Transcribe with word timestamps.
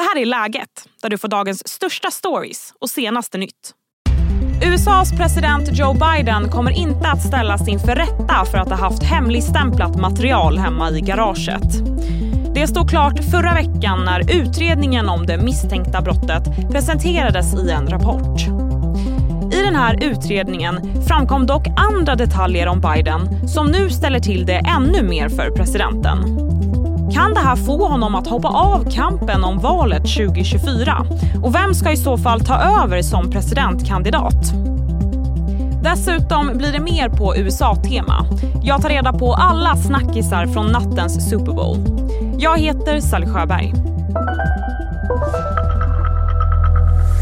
Det 0.00 0.04
här 0.04 0.22
är 0.22 0.26
Läget, 0.26 0.88
där 1.02 1.08
du 1.10 1.18
får 1.18 1.28
dagens 1.28 1.68
största 1.68 2.10
stories 2.10 2.74
och 2.80 2.90
senaste 2.90 3.38
nytt. 3.38 3.74
USAs 4.64 5.12
president 5.12 5.68
Joe 5.72 5.94
Biden 5.94 6.50
kommer 6.50 6.70
inte 6.70 7.08
att 7.08 7.22
ställas 7.22 7.68
inför 7.68 7.94
rätta 7.94 8.44
för 8.50 8.58
att 8.58 8.68
ha 8.68 8.76
haft 8.76 9.02
hemligstämplat 9.02 9.96
material 9.96 10.58
hemma 10.58 10.90
i 10.90 11.00
garaget. 11.00 11.62
Det 12.54 12.66
stod 12.66 12.90
klart 12.90 13.24
förra 13.30 13.54
veckan 13.54 14.04
när 14.04 14.40
utredningen 14.40 15.08
om 15.08 15.26
det 15.26 15.38
misstänkta 15.38 16.00
brottet 16.02 16.44
presenterades 16.72 17.54
i 17.54 17.70
en 17.70 17.88
rapport. 17.88 18.40
I 19.52 19.62
den 19.62 19.74
här 19.76 20.04
utredningen 20.04 21.04
framkom 21.08 21.46
dock 21.46 21.66
andra 21.76 22.14
detaljer 22.14 22.66
om 22.66 22.80
Biden 22.80 23.48
som 23.48 23.66
nu 23.66 23.90
ställer 23.90 24.20
till 24.20 24.46
det 24.46 24.62
ännu 24.76 25.02
mer 25.02 25.28
för 25.28 25.50
presidenten. 25.50 26.50
Kan 27.20 27.34
det 27.34 27.40
här 27.40 27.56
få 27.56 27.86
honom 27.86 28.14
att 28.14 28.26
hoppa 28.26 28.48
av 28.48 28.90
kampen 28.90 29.44
om 29.44 29.58
valet 29.58 30.02
2024? 30.02 31.06
Och 31.42 31.54
vem 31.54 31.74
ska 31.74 31.92
i 31.92 31.96
så 31.96 32.18
fall 32.18 32.40
ta 32.40 32.54
över 32.54 33.02
som 33.02 33.30
presidentkandidat? 33.30 34.52
Dessutom 35.82 36.58
blir 36.58 36.72
det 36.72 36.80
mer 36.80 37.08
på 37.08 37.36
USA-tema. 37.36 38.24
Jag 38.62 38.82
tar 38.82 38.88
reda 38.88 39.12
på 39.12 39.34
alla 39.34 39.76
snackisar 39.76 40.46
från 40.46 40.66
nattens 40.66 41.30
Super 41.30 41.52
Bowl. 41.52 41.76
Jag 42.38 42.58
heter 42.58 43.00
Sally 43.00 43.26
Sjöberg. 43.26 43.72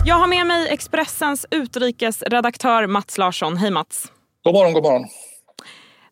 Jag 0.05 0.15
har 0.15 0.27
med 0.27 0.47
mig 0.47 0.69
Expressens 0.69 1.47
utrikesredaktör 1.51 2.87
Mats 2.87 3.19
Larsson. 3.19 3.57
Hej 3.57 3.71
Mats! 3.71 4.07
God 4.45 4.55
morgon, 4.55 4.73
god 4.73 4.83
morgon. 4.83 5.05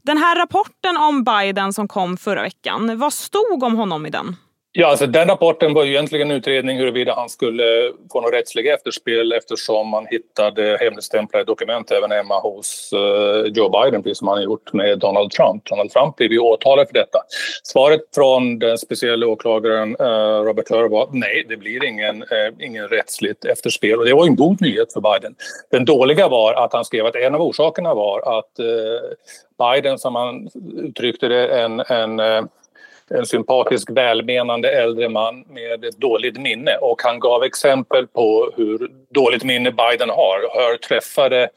Den 0.06 0.18
här 0.18 0.36
rapporten 0.36 0.96
om 0.96 1.24
Biden 1.24 1.72
som 1.72 1.88
kom 1.88 2.16
förra 2.16 2.42
veckan, 2.42 2.98
vad 2.98 3.12
stod 3.12 3.62
om 3.62 3.76
honom 3.76 4.06
i 4.06 4.10
den? 4.10 4.36
Ja, 4.78 4.86
alltså 4.86 5.06
den 5.06 5.28
rapporten 5.28 5.74
var 5.74 5.84
ju 5.84 5.90
egentligen 5.90 6.30
en 6.30 6.36
utredning 6.36 6.78
huruvida 6.78 7.14
han 7.14 7.28
skulle 7.28 7.92
få 8.12 8.20
något 8.20 8.32
rättsliga 8.32 8.74
efterspel 8.74 9.32
eftersom 9.32 9.88
man 9.88 10.06
hittade 10.06 10.78
hemligstämplade 10.80 11.44
dokument 11.44 11.90
även 11.90 12.10
hemma 12.10 12.40
hos 12.40 12.92
eh, 12.92 13.52
Joe 13.52 13.68
Biden, 13.68 14.02
precis 14.02 14.18
som 14.18 14.28
han 14.28 14.42
gjort 14.42 14.72
med 14.72 14.98
Donald 14.98 15.30
Trump. 15.30 15.64
Donald 15.64 15.90
Trump 15.90 16.16
blev 16.16 16.32
ju 16.32 16.38
åtalad 16.38 16.86
för 16.86 16.94
detta. 16.94 17.18
Svaret 17.62 18.00
från 18.14 18.58
den 18.58 18.78
speciella 18.78 19.26
åklagaren 19.26 19.96
eh, 20.00 20.44
Robert 20.44 20.70
Hör 20.70 20.88
var 20.88 21.08
nej, 21.12 21.46
det 21.48 21.56
blir 21.56 21.84
ingen, 21.84 22.22
eh, 22.22 22.66
ingen 22.66 22.88
rättsligt 22.88 23.44
efterspel 23.44 23.98
och 23.98 24.04
det 24.04 24.14
var 24.14 24.26
en 24.26 24.36
god 24.36 24.60
nyhet 24.60 24.92
för 24.92 25.00
Biden. 25.00 25.34
Den 25.70 25.84
dåliga 25.84 26.28
var 26.28 26.54
att 26.54 26.72
han 26.72 26.84
skrev 26.84 27.06
att 27.06 27.16
en 27.16 27.34
av 27.34 27.42
orsakerna 27.42 27.94
var 27.94 28.38
att 28.38 28.50
Biden, 29.58 29.98
som 29.98 30.14
han 30.14 30.48
uttryckte 30.76 31.28
det, 31.28 31.48
en, 31.48 31.80
en 31.80 32.20
en 33.10 33.26
sympatisk, 33.26 33.90
välmenande 33.90 34.70
äldre 34.70 35.08
man 35.08 35.44
med 35.48 35.84
ett 35.84 35.96
dåligt 35.96 36.38
minne. 36.40 36.76
Och 36.80 37.02
han 37.02 37.20
gav 37.20 37.42
exempel 37.42 38.06
på 38.06 38.50
hur 38.56 38.90
dåligt 39.14 39.44
minne 39.44 39.70
Biden 39.70 40.10
har. 40.10 40.60
Hör 40.60 40.76
träffade 40.76 41.48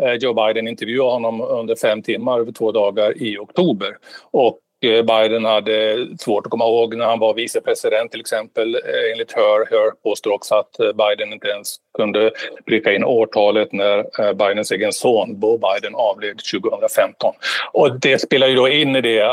eh, 0.00 0.12
Joe 0.12 0.34
Biden, 0.34 0.68
intervjuade 0.68 1.12
honom 1.12 1.40
under 1.40 1.76
fem 1.76 2.02
timmar 2.02 2.40
över 2.40 2.52
två 2.52 2.72
dagar 2.72 3.22
i 3.22 3.38
oktober. 3.38 3.96
Och 4.30 4.58
Eh, 4.86 5.02
Biden 5.02 5.44
hade 5.44 6.06
svårt 6.18 6.46
att 6.46 6.50
komma 6.50 6.64
ihåg 6.64 6.96
när 6.96 7.06
han 7.06 7.18
var 7.18 7.34
vicepresident 7.34 8.10
till 8.10 8.20
exempel. 8.20 8.74
Eh, 8.74 9.12
enligt 9.12 9.32
Hör, 9.32 9.66
Hör 9.70 9.90
påstår 9.90 10.32
också 10.32 10.54
att 10.54 10.80
eh, 10.80 10.92
Biden 10.92 11.32
inte 11.32 11.48
ens 11.48 11.76
kunde 11.96 12.30
pricka 12.66 12.92
in 12.92 13.04
årtalet 13.04 13.72
när 13.72 14.34
Bidens 14.34 14.72
egen 14.72 14.92
son 14.92 15.40
Bo 15.40 15.58
Biden 15.58 15.94
avled 15.94 16.38
2015. 16.38 17.34
Och 17.72 18.00
det 18.00 18.18
spelar 18.18 18.46
ju 18.46 18.54
då 18.54 18.68
in 18.68 18.96
i 18.96 19.00
det 19.00 19.30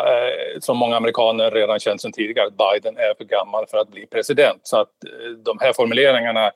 som 0.59 0.77
många 0.77 0.95
amerikaner 0.95 1.51
redan 1.51 1.79
känt 1.79 2.01
sedan 2.01 2.11
tidigare 2.11 2.47
att 2.47 2.57
Biden 2.57 2.97
är 2.97 3.13
för 3.17 3.23
gammal 3.23 3.65
för 3.67 3.77
att 3.77 3.91
bli 3.91 4.05
president. 4.05 4.59
Så 4.63 4.77
att 4.77 4.89
de 5.45 5.57
här 5.61 5.73
formuleringarna 5.73 6.51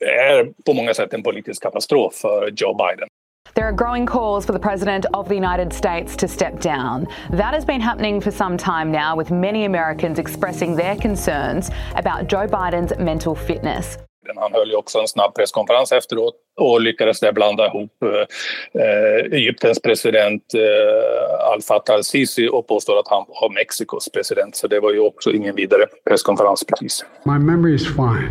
är 0.00 0.64
på 0.66 0.72
många 0.72 0.94
sätt 0.94 1.14
en 1.14 1.22
politisk 1.22 1.62
katastrof 1.62 2.14
för 2.14 2.52
Joe 2.56 2.74
Biden. 2.74 3.08
There 3.54 3.66
are 3.66 3.72
growing 3.72 4.06
calls 4.06 4.46
for 4.46 4.52
the 4.52 4.58
President 4.58 5.06
of 5.14 5.28
the 5.28 5.34
United 5.34 5.72
States 5.72 6.16
to 6.16 6.28
step 6.28 6.60
down. 6.60 7.06
That 7.30 7.54
has 7.54 7.64
been 7.64 7.80
happening 7.80 8.20
for 8.20 8.30
some 8.30 8.56
time 8.56 8.92
now, 8.92 9.16
with 9.16 9.30
many 9.30 9.64
Americans 9.64 10.18
expressing 10.18 10.76
their 10.76 10.96
concerns 10.96 11.70
about 11.94 12.28
Joe 12.28 12.46
Bidens 12.46 12.98
mental 12.98 13.34
fitness. 13.34 13.98
Han 14.36 14.52
höll 14.52 14.68
ju 14.68 14.76
också 14.76 14.98
en 14.98 15.08
snabb 15.08 15.34
presskonferens 15.34 15.92
efteråt 15.92 16.34
och 16.60 16.80
lyckades 16.80 17.20
där 17.20 17.32
blanda 17.32 17.66
ihop 17.66 17.92
eh, 18.02 19.38
Egyptens 19.38 19.82
president 19.82 20.42
eh, 20.54 21.52
Al-Fattah 21.52 21.94
al-Sisi 21.94 22.48
och 22.48 22.66
påstår 22.66 22.98
att 22.98 23.08
han 23.08 23.24
var 23.28 23.54
Mexikos 23.54 24.08
president. 24.12 24.56
Så 24.56 24.66
det 24.66 24.80
var 24.80 24.92
ju 24.92 25.00
också 25.00 25.32
ingen 25.32 25.54
vidare 25.54 25.86
presskonferens 26.08 26.64
precis. 26.64 27.04
My 27.24 27.38
memory 27.38 27.74
is 27.74 27.86
fine. 27.86 28.30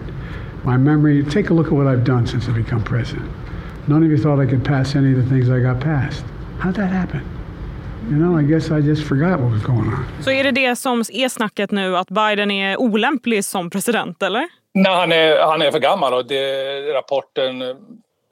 My 0.65 0.77
memory, 0.77 1.23
take 1.23 1.49
a 1.49 1.53
look 1.53 1.67
at 1.67 1.73
what 1.73 1.87
I've 1.87 2.05
done 2.05 2.27
since 2.27 2.51
I 2.51 2.53
become 2.53 2.83
president. 2.83 3.48
None 3.89 4.05
of 4.05 4.11
you 4.11 4.17
thought 4.17 4.39
I 4.45 4.45
could 4.45 4.63
pass 4.63 4.95
any 4.95 5.13
of 5.13 5.23
the 5.23 5.29
things 5.29 5.49
I 5.49 5.59
got 5.59 5.81
passed. 5.81 6.23
How'd 6.59 6.75
that 6.75 6.91
happen? 6.91 7.21
You 8.09 8.17
know, 8.17 8.39
I 8.39 8.43
guess 8.43 8.69
I 8.71 8.87
just 8.89 9.03
forgot 9.03 9.39
what 9.39 9.51
was 9.51 9.63
going 9.63 9.79
on. 9.79 10.05
Så 10.21 10.31
är 10.31 10.43
det 10.43 10.51
det 10.51 10.75
som 10.75 10.99
är 10.99 11.29
snacket 11.29 11.71
nu, 11.71 11.97
att 11.97 12.09
Biden 12.09 12.51
är 12.51 12.77
olämplig 12.77 13.45
som 13.45 13.69
president, 13.69 14.23
eller? 14.23 14.47
Nej, 14.73 14.93
han 14.93 15.11
är, 15.11 15.39
han 15.41 15.61
är 15.61 15.71
för 15.71 15.79
gammal 15.79 16.13
och 16.13 16.25
det, 16.25 16.93
rapporten 16.93 17.63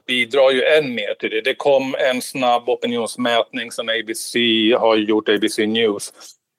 bidrar 0.07 0.51
ju 0.51 0.63
än 0.63 0.95
mer 0.95 1.13
till 1.19 1.29
det. 1.29 1.41
Det 1.41 1.55
kom 1.55 1.95
en 2.11 2.21
snabb 2.21 2.69
opinionsmätning 2.69 3.71
som 3.71 3.89
ABC 3.89 4.35
har 4.79 4.95
gjort, 4.95 5.29
ABC 5.29 5.57
News. 5.57 6.13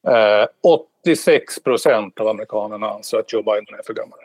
Eh, 0.08 0.47
86 1.04 1.62
procent 1.62 2.20
av 2.20 2.28
amerikanerna 2.28 2.91
anser 2.91 3.19
att 3.19 3.32
Joe 3.32 3.42
Biden 3.42 3.78
är 3.78 3.82
för 3.87 3.94
gammal. 3.94 4.19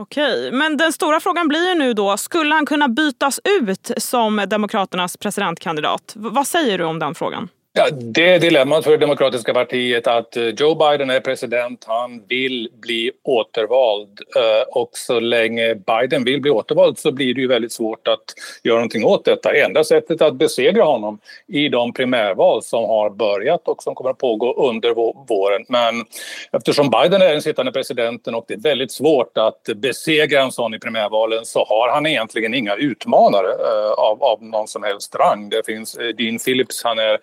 Okej, 0.00 0.52
men 0.52 0.76
den 0.76 0.92
stora 0.92 1.20
frågan 1.20 1.48
blir 1.48 1.68
ju 1.68 1.74
nu 1.74 1.92
då, 1.94 2.16
skulle 2.16 2.54
han 2.54 2.66
kunna 2.66 2.88
bytas 2.88 3.40
ut 3.60 3.90
som 3.96 4.44
Demokraternas 4.50 5.16
presidentkandidat? 5.16 6.12
V 6.16 6.28
vad 6.32 6.46
säger 6.46 6.78
du 6.78 6.84
om 6.84 6.98
den 6.98 7.14
frågan? 7.14 7.48
Ja, 7.72 7.88
det 7.90 8.30
är 8.30 8.38
dilemmat 8.38 8.84
för 8.84 8.90
det 8.90 8.96
demokratiska 8.96 9.54
partiet 9.54 10.06
att 10.06 10.36
eh, 10.36 10.44
Joe 10.44 10.74
Biden 10.74 11.10
är 11.10 11.20
president. 11.20 11.84
Han 11.88 12.22
vill 12.28 12.68
bli 12.72 13.10
återvald. 13.22 14.20
Eh, 14.36 14.68
och 14.68 14.90
så 14.92 15.20
länge 15.20 15.74
Biden 15.74 16.24
vill 16.24 16.40
bli 16.40 16.50
återvald 16.50 16.98
så 16.98 17.12
blir 17.12 17.34
det 17.34 17.40
ju 17.40 17.46
väldigt 17.46 17.72
svårt 17.72 18.08
att 18.08 18.24
göra 18.62 18.76
någonting 18.76 19.04
åt 19.04 19.24
detta. 19.24 19.54
Enda 19.54 19.84
sättet 19.84 20.22
att 20.22 20.34
besegra 20.34 20.84
honom 20.84 21.18
i 21.48 21.68
de 21.68 21.92
primärval 21.92 22.62
som 22.62 22.84
har 22.84 23.10
börjat 23.10 23.68
och 23.68 23.82
som 23.82 23.94
kommer 23.94 24.10
att 24.10 24.18
pågå 24.18 24.68
under 24.68 24.94
våren. 25.28 25.64
Men 25.68 26.04
eftersom 26.52 26.90
Biden 26.90 27.22
är 27.22 27.32
den 27.32 27.42
sittande 27.42 27.72
presidenten 27.72 28.34
och 28.34 28.44
det 28.48 28.54
är 28.54 28.58
väldigt 28.58 28.92
svårt 28.92 29.38
att 29.38 29.62
besegra 29.76 30.42
en 30.42 30.52
sån 30.52 30.74
i 30.74 30.78
primärvalen 30.78 31.44
så 31.44 31.64
har 31.64 31.92
han 31.92 32.06
egentligen 32.06 32.54
inga 32.54 32.76
utmanare 32.76 33.48
eh, 33.48 33.90
av, 33.90 34.22
av 34.22 34.42
någon 34.42 34.68
som 34.68 34.82
helst 34.82 35.14
rang. 35.14 35.48
Det 35.48 35.66
finns 35.66 35.98
Dean 36.18 36.38
Phillips, 36.38 36.84
han 36.84 36.98
är 36.98 37.18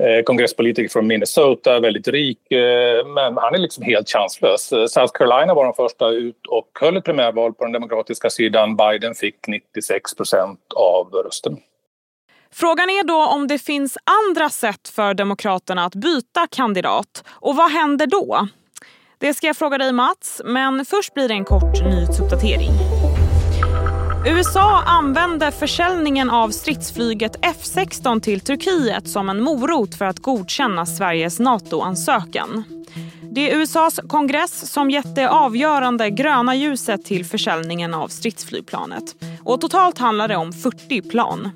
Eh, 0.00 0.22
kongresspolitiker 0.22 0.88
från 0.88 1.06
Minnesota, 1.06 1.80
väldigt 1.80 2.08
rik, 2.08 2.52
eh, 2.52 3.06
men 3.06 3.36
han 3.36 3.54
är 3.54 3.58
liksom 3.58 3.84
helt 3.84 4.08
chanslös. 4.08 4.72
Eh, 4.72 4.86
South 4.86 5.12
Carolina 5.14 5.54
var 5.54 5.64
de 5.64 5.74
första 5.74 6.08
ut 6.08 6.46
och 6.48 6.68
höll 6.80 6.96
ett 6.96 7.04
primärval 7.04 7.52
på 7.52 7.64
den 7.64 7.72
demokratiska 7.72 8.30
sidan. 8.30 8.76
Biden 8.76 9.14
fick 9.14 9.46
96 9.46 10.14
procent 10.14 10.60
av 10.76 11.12
rösten. 11.12 11.56
Frågan 12.52 12.90
är 12.90 13.04
då 13.04 13.26
om 13.26 13.46
det 13.46 13.58
finns 13.58 13.98
andra 14.28 14.48
sätt 14.48 14.88
för 14.88 15.14
Demokraterna 15.14 15.84
att 15.84 15.94
byta 15.94 16.46
kandidat. 16.50 17.24
Och 17.28 17.56
vad 17.56 17.70
händer 17.70 18.06
då? 18.06 18.48
Det 19.18 19.34
ska 19.34 19.46
jag 19.46 19.56
fråga 19.56 19.78
dig 19.78 19.92
Mats, 19.92 20.42
men 20.44 20.84
först 20.84 21.14
blir 21.14 21.28
det 21.28 21.34
en 21.34 21.44
kort 21.44 21.84
nyhetsuppdatering. 21.84 22.70
USA 24.26 24.82
använde 24.86 25.50
försäljningen 25.50 26.30
av 26.30 26.50
stridsflyget 26.50 27.36
F16 27.36 28.20
till 28.20 28.40
Turkiet 28.40 29.08
som 29.08 29.28
en 29.28 29.42
morot 29.42 29.94
för 29.94 30.04
att 30.04 30.18
godkänna 30.18 30.86
Sveriges 30.86 31.38
NATO-ansökan. 31.38 32.64
Det 33.22 33.50
är 33.50 33.56
USAs 33.56 34.00
kongress 34.08 34.72
som 34.72 34.90
gett 34.90 35.14
det 35.14 35.30
avgörande 35.30 36.10
gröna 36.10 36.54
ljuset 36.54 37.04
till 37.04 37.24
försäljningen 37.24 37.94
av 37.94 38.08
stridsflygplanet. 38.08 39.04
Och 39.44 39.60
totalt 39.60 39.98
handlar 39.98 40.28
det 40.28 40.36
om 40.36 40.52
40 40.52 41.02
plan. 41.02 41.50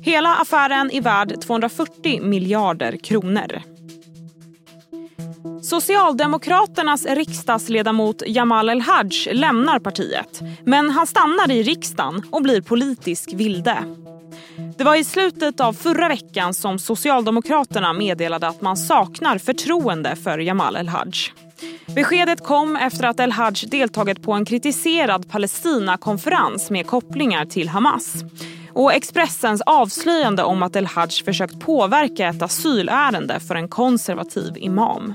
Hela 0.00 0.36
affären 0.36 0.90
är 0.90 1.00
värd 1.00 1.40
240 1.40 2.22
miljarder 2.22 2.96
kronor. 2.96 3.71
Socialdemokraternas 5.62 7.06
riksdagsledamot 7.06 8.22
Jamal 8.26 8.68
El-Haj 8.68 9.28
lämnar 9.32 9.78
partiet 9.78 10.40
men 10.64 10.90
han 10.90 11.06
stannar 11.06 11.50
i 11.50 11.62
riksdagen 11.62 12.22
och 12.30 12.42
blir 12.42 12.60
politisk 12.60 13.32
vilde. 13.32 13.78
Det 14.76 14.84
var 14.84 14.96
i 14.96 15.04
slutet 15.04 15.60
av 15.60 15.72
förra 15.72 16.08
veckan 16.08 16.54
som 16.54 16.78
Socialdemokraterna 16.78 17.92
meddelade 17.92 18.48
att 18.48 18.60
man 18.60 18.76
saknar 18.76 19.38
förtroende 19.38 20.16
för 20.16 20.38
Jamal 20.38 20.76
El-Haj. 20.76 21.12
Beskedet 21.94 22.44
kom 22.44 22.76
efter 22.76 23.04
att 23.04 23.20
El-Haj 23.20 23.54
deltagit 23.70 24.22
på 24.22 24.32
en 24.32 24.44
kritiserad 24.44 25.30
Palestinakonferens 25.30 26.70
med 26.70 26.86
kopplingar 26.86 27.44
till 27.44 27.68
Hamas. 27.68 28.14
Och 28.74 28.92
Expressens 28.92 29.62
avslöjande 29.66 30.42
om 30.42 30.62
att 30.62 30.76
El-Haj 30.76 31.10
försökt 31.24 31.60
påverka 31.60 32.28
ett 32.28 32.42
asylärende 32.42 33.40
för 33.40 33.54
en 33.54 33.68
konservativ 33.68 34.52
imam. 34.56 35.14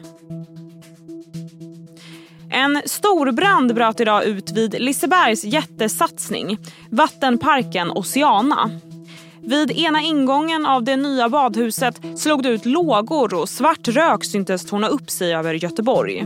En 2.57 2.81
stor 2.86 3.31
brand 3.31 3.75
bröt 3.75 4.00
idag 4.00 4.24
ut 4.25 4.51
vid 4.51 4.75
Lisebergs 4.80 5.44
jättesatsning, 5.44 6.57
vattenparken 6.89 7.92
Oceana. 7.92 8.69
Vid 9.42 9.71
ena 9.71 10.01
ingången 10.01 10.65
av 10.65 10.83
det 10.83 10.95
nya 10.95 11.30
badhuset 11.30 12.01
slog 12.15 12.44
det 12.44 12.50
ut 12.50 12.65
lågor 12.65 13.33
och 13.33 13.50
svart 13.50 13.88
rök 13.88 14.24
syntes 14.24 14.65
torna 14.65 14.88
upp 14.88 15.09
sig 15.09 15.36
över 15.36 15.54
Göteborg. 15.54 16.25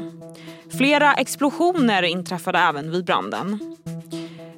Flera 0.78 1.14
explosioner 1.14 2.04
inträffade 2.04 2.60
även 2.60 2.92
vid 2.92 3.06
branden. 3.06 3.60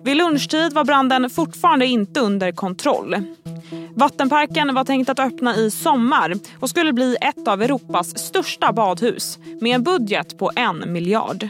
Vid 0.03 0.17
lunchtid 0.17 0.73
var 0.73 0.83
branden 0.83 1.29
fortfarande 1.29 1.85
inte 1.85 2.19
under 2.19 2.51
kontroll. 2.51 3.15
Vattenparken 3.95 4.75
var 4.75 4.83
tänkt 4.83 5.09
att 5.09 5.19
öppna 5.19 5.55
i 5.55 5.71
sommar 5.71 6.33
och 6.59 6.69
skulle 6.69 6.93
bli 6.93 7.17
ett 7.21 7.47
av 7.47 7.61
Europas 7.61 8.17
största 8.17 8.73
badhus 8.73 9.39
med 9.61 9.75
en 9.75 9.83
budget 9.83 10.37
på 10.37 10.51
en 10.55 10.93
miljard. 10.93 11.49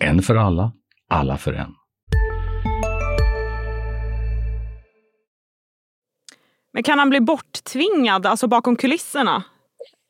En 0.00 0.22
för 0.22 0.34
alla, 0.34 0.72
alla 1.08 1.36
för 1.36 1.52
en. 1.52 1.74
Men 6.72 6.82
kan 6.82 6.98
han 6.98 7.10
bli 7.10 7.20
borttvingad, 7.20 8.26
alltså 8.26 8.46
bakom 8.46 8.76
kulisserna? 8.76 9.44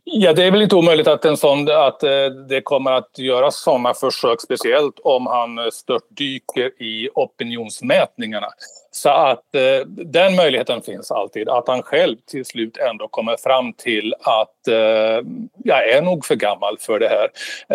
Ja, 0.05 0.33
det 0.33 0.45
är 0.45 0.51
väl 0.51 0.63
inte 0.63 0.77
omöjligt 0.77 1.09
att, 1.09 1.25
en 1.25 1.37
sån, 1.37 1.71
att 1.71 2.03
eh, 2.03 2.11
det 2.49 2.61
kommer 2.63 2.93
att 2.93 3.19
göras 3.19 3.63
sådana 3.63 3.95
försök, 3.95 4.41
speciellt 4.41 4.99
om 4.99 5.27
han 5.27 5.71
störtdyker 5.73 6.83
i 6.83 7.09
opinionsmätningarna. 7.15 8.47
Så 8.91 9.09
att 9.09 9.55
eh, 9.55 9.87
den 9.87 10.37
möjligheten 10.37 10.83
finns 10.83 11.11
alltid, 11.11 11.49
att 11.49 11.69
han 11.69 11.83
själv 11.83 12.17
till 12.27 12.45
slut 12.45 12.77
ändå 12.77 13.09
kommer 13.09 13.37
fram 13.37 13.73
till 13.73 14.15
att 14.21 14.69
eh, 14.69 15.27
jag 15.65 15.89
är 15.89 16.03
nog 16.03 16.25
för 16.25 16.35
gammal 16.35 16.77
för 16.81 16.99
det 16.99 17.09
här. 17.09 17.29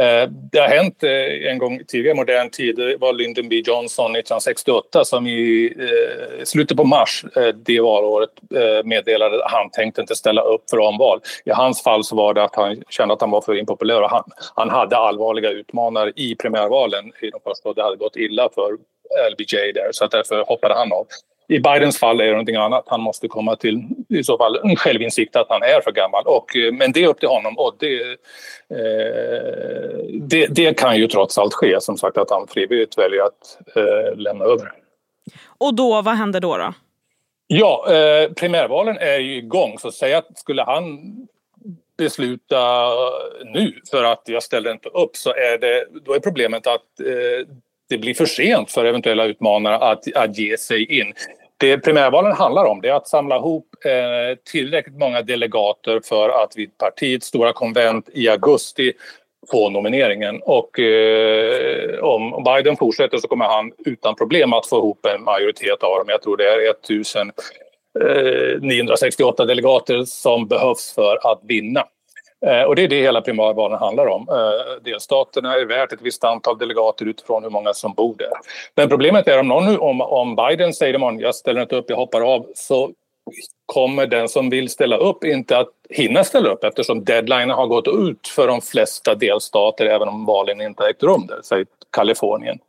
Eh, 0.04 0.30
det 0.52 0.60
har 0.60 0.68
hänt 0.68 1.04
eh, 1.04 1.52
en 1.52 1.58
gång 1.58 1.82
tidigare 1.88 2.16
i 2.16 2.18
modern 2.18 2.50
tid, 2.50 2.76
det 2.76 2.98
var 2.98 3.14
Lyndon 3.14 3.50
B 3.50 3.56
Johnson 3.66 4.16
1968 4.16 5.06
som 5.06 5.28
i 5.28 5.74
eh, 5.80 6.44
slutet 6.44 6.78
på 6.78 6.84
mars 6.84 7.26
eh, 7.36 7.48
det 7.48 7.80
valåret 7.80 8.30
eh, 8.56 8.86
meddelade 8.86 9.46
att 9.46 9.52
han 9.52 9.70
tänkte 9.70 10.02
inte 10.02 10.16
ställa 10.16 10.42
upp 10.42 10.70
för 10.70 10.80
omval. 10.80 11.20
I 11.46 11.52
hans 11.52 11.84
fall 11.84 12.04
så 12.04 12.16
var 12.16 12.34
det 12.34 12.44
att 12.44 12.56
han 12.56 12.84
kände 12.90 13.14
att 13.14 13.22
han 13.22 13.32
var 13.32 13.42
för 13.42 13.58
impopulär 13.58 14.02
och 14.02 14.10
han, 14.10 14.24
han 14.56 14.70
hade 14.70 14.98
allvarliga 14.98 15.50
utmanare 15.50 16.12
i 16.16 16.36
primärvalen 16.36 17.06
i 17.22 17.30
de 17.30 17.40
första 17.44 17.74
det 17.74 17.84
hade 17.84 17.98
gått 17.98 18.16
illa 18.16 18.50
för 18.56 18.78
LBJ 19.32 19.72
där 19.74 19.92
så 19.92 20.06
att 20.06 20.12
därför 20.12 20.44
hoppade 20.44 20.74
han 20.74 20.94
av. 20.94 21.08
I 21.48 21.60
Bidens 21.60 22.00
fall 22.00 22.22
är 22.22 22.26
det 22.26 22.32
någonting 22.32 22.56
annat. 22.56 22.84
Han 22.88 23.02
måste 23.02 23.28
komma 23.28 23.56
till 23.56 23.82
i 24.10 24.24
så 24.24 24.38
fall 24.38 24.60
en 24.64 24.76
självinsikt 24.76 25.36
att 25.36 25.48
han 25.50 25.64
är 25.64 25.82
för 25.82 25.92
gammal. 25.92 26.24
Och, 26.26 26.56
eh, 26.56 26.74
men 26.74 26.92
det 26.92 27.04
är 27.04 27.08
upp 27.08 27.20
till 27.20 27.30
honom 27.30 27.58
och 27.58 27.76
det, 27.80 28.02
eh, 28.70 29.98
det, 30.22 30.48
det, 30.48 30.78
kan 30.78 30.98
ju 30.98 31.08
trots 31.08 31.38
allt 31.38 31.54
ske. 31.54 31.82
Som 31.82 31.98
sagt 31.98 32.18
att 32.18 32.32
han 32.32 32.48
frivilligt 32.48 32.98
väljer 32.98 33.24
att 33.24 33.58
eh, 33.76 34.18
lämna 34.18 34.46
över. 34.46 34.72
Och 35.58 35.76
då, 35.76 36.02
vad 36.02 36.16
händer 36.16 36.40
då? 36.40 36.58
då? 36.58 36.74
Ja, 37.48 37.86
eh, 37.94 38.32
primärvalen 38.34 38.98
är 38.98 39.20
ju 39.20 39.36
igång 39.36 39.80
så 39.80 39.92
säg 39.92 40.14
att 40.14 40.38
skulle 40.38 40.64
han 40.64 41.00
besluta 41.98 42.90
nu 43.46 43.74
för 43.92 44.04
att 44.04 44.22
jag 44.26 44.44
ställer 44.44 44.72
inte 44.72 44.90
upp 44.90 45.16
så 45.16 45.30
är 45.30 45.58
det, 45.58 45.86
då 46.06 46.14
är 46.14 46.20
problemet 46.20 46.68
att 46.68 47.00
eh, 47.00 47.48
det 47.94 47.98
blir 47.98 48.14
för 48.14 48.26
sent 48.26 48.72
för 48.72 48.86
eventuella 48.86 49.26
utmanare 49.26 49.76
att, 49.76 50.16
att 50.16 50.38
ge 50.38 50.58
sig 50.58 51.00
in. 51.00 51.14
Det 51.58 51.78
primärvalen 51.78 52.32
handlar 52.32 52.66
om 52.66 52.82
det 52.82 52.90
är 52.90 52.94
att 52.94 53.08
samla 53.08 53.36
ihop 53.36 53.68
eh, 53.86 54.38
tillräckligt 54.52 55.00
många 55.00 55.22
delegater 55.22 56.02
för 56.04 56.30
att 56.30 56.58
vid 56.58 56.78
partiets 56.78 57.28
stora 57.28 57.54
konvent 57.54 58.10
i 58.14 58.30
augusti 58.30 58.94
få 59.52 59.70
nomineringen. 59.70 60.42
Och 60.42 60.80
eh, 60.80 62.00
om 62.00 62.44
Biden 62.44 62.78
fortsätter 62.78 63.18
så 63.18 63.28
kommer 63.28 63.46
han 63.46 63.72
utan 63.86 64.16
problem 64.16 64.54
att 64.54 64.68
få 64.68 64.78
ihop 64.78 65.06
en 65.06 65.24
majoritet 65.24 65.84
av 65.84 65.98
dem. 65.98 66.06
Jag 66.08 66.22
tror 66.22 66.38
det 66.38 66.50
är 66.50 66.70
1968 66.70 69.44
eh, 69.44 69.48
delegater 69.48 70.04
som 70.06 70.48
behövs 70.48 70.94
för 70.96 71.32
att 71.32 71.42
vinna. 71.44 71.84
Eh, 72.46 72.64
och 72.64 72.76
det 72.76 72.84
är 72.84 72.88
det 72.88 73.02
hela 73.02 73.22
primärvalen 73.22 73.80
handlar 73.80 74.08
om. 74.08 74.30
Eh, 74.30 74.84
Delstaterna 74.84 75.56
är 75.56 75.66
värt 75.66 75.94
ett 75.94 76.02
visst 76.02 76.24
antal 76.24 76.58
delegater 76.58 77.06
utifrån 77.06 77.44
hur 77.44 77.50
många 77.50 77.74
som 77.74 77.94
bor 77.94 78.16
där. 78.18 78.32
Men 78.76 78.90
problemet 78.90 79.28
är 79.28 79.40
om, 79.40 79.48
någon, 79.48 79.80
om, 79.80 80.02
om 80.02 80.36
Biden 80.36 80.74
säger 80.74 80.94
imorgon 80.94 81.20
jag 81.20 81.36
ställer 81.36 81.62
inte 81.62 81.76
upp, 81.76 81.86
jag 81.90 81.98
hoppar 81.98 82.22
av 82.22 82.46
så 82.56 82.92
kommer 83.66 84.08
den 84.08 84.30
som 84.30 84.50
vill 84.50 84.70
ställa 84.70 84.98
upp 84.98 85.24
inte 85.24 85.58
att 85.58 85.70
hinna 85.90 86.24
ställa 86.24 86.50
upp 86.50 86.64
eftersom 86.64 87.04
deadlinen 87.04 87.50
har 87.50 87.68
gått 87.68 87.88
ut 87.88 88.28
för 88.28 88.48
de 88.48 88.62
flesta 88.62 89.16
delstater 89.16 89.86
även 89.86 90.08
om 90.08 90.26
valen 90.26 90.62
inte 90.62 90.88
ägt 90.88 91.04
rum 91.04 91.28
där, 91.28 91.40
säg 91.44 91.66
Kalifornien. 91.92 92.60